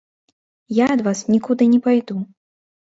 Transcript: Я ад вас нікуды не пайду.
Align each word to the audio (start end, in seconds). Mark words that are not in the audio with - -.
Я 0.77 0.85
ад 0.95 1.05
вас 1.09 1.23
нікуды 1.35 1.71
не 1.77 1.81
пайду. 1.87 2.21